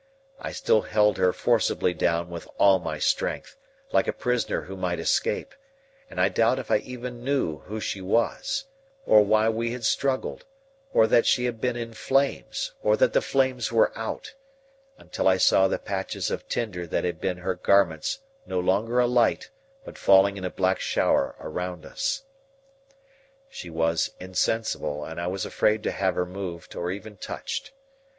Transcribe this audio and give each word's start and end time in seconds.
I 0.39 0.51
still 0.51 0.81
held 0.81 1.17
her 1.19 1.31
forcibly 1.31 1.93
down 1.93 2.31
with 2.31 2.47
all 2.57 2.79
my 2.79 2.97
strength, 2.97 3.55
like 3.91 4.07
a 4.07 4.11
prisoner 4.13 4.63
who 4.63 4.75
might 4.75 4.99
escape; 4.99 5.53
and 6.09 6.19
I 6.19 6.27
doubt 6.27 6.57
if 6.57 6.71
I 6.71 6.77
even 6.77 7.23
knew 7.23 7.59
who 7.67 7.79
she 7.79 8.01
was, 8.01 8.63
or 9.05 9.23
why 9.23 9.47
we 9.47 9.73
had 9.73 9.85
struggled, 9.85 10.43
or 10.91 11.05
that 11.05 11.27
she 11.27 11.45
had 11.45 11.61
been 11.61 11.75
in 11.75 11.93
flames, 11.93 12.73
or 12.81 12.97
that 12.97 13.13
the 13.13 13.21
flames 13.21 13.71
were 13.71 13.95
out, 13.95 14.33
until 14.97 15.27
I 15.27 15.37
saw 15.37 15.67
the 15.67 15.77
patches 15.77 16.31
of 16.31 16.49
tinder 16.49 16.87
that 16.87 17.03
had 17.03 17.21
been 17.21 17.37
her 17.37 17.53
garments 17.53 18.21
no 18.47 18.59
longer 18.59 18.99
alight 18.99 19.51
but 19.85 19.99
falling 19.99 20.35
in 20.35 20.43
a 20.43 20.49
black 20.49 20.79
shower 20.79 21.35
around 21.39 21.85
us. 21.85 22.23
She 23.51 23.69
was 23.69 24.09
insensible, 24.19 25.05
and 25.05 25.21
I 25.21 25.27
was 25.27 25.45
afraid 25.45 25.83
to 25.83 25.91
have 25.91 26.15
her 26.15 26.25
moved, 26.25 26.75
or 26.75 26.89
even 26.89 27.17
touched. 27.17 27.71